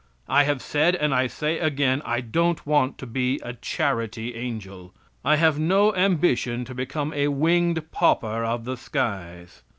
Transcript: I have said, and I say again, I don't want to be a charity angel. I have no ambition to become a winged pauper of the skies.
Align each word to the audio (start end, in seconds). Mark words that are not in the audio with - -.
I 0.27 0.45
have 0.45 0.63
said, 0.63 0.95
and 0.95 1.13
I 1.13 1.27
say 1.27 1.59
again, 1.59 2.01
I 2.03 2.21
don't 2.21 2.65
want 2.65 2.97
to 2.97 3.05
be 3.05 3.39
a 3.43 3.53
charity 3.53 4.33
angel. 4.33 4.95
I 5.23 5.35
have 5.35 5.59
no 5.59 5.93
ambition 5.93 6.65
to 6.65 6.73
become 6.73 7.13
a 7.13 7.27
winged 7.27 7.91
pauper 7.91 8.43
of 8.43 8.65
the 8.65 8.77
skies. 8.77 9.61